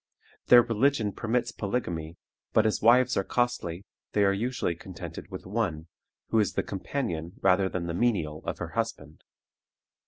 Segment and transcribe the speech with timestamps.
[0.47, 2.17] Their religion permits polygamy,
[2.53, 5.89] but as wives are costly, they are usually contented with one,
[6.29, 9.23] who is the companion rather than the menial of her husband.